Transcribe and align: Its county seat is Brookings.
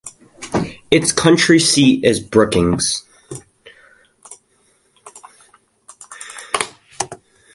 Its 0.89 1.11
county 1.11 1.59
seat 1.59 2.03
is 2.03 2.19
Brookings. 2.19 3.05